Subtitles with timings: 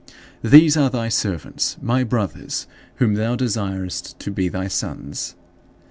[0.43, 2.65] These are thy servants, my brothers,
[2.95, 5.35] whom thou desirest to be thy sons.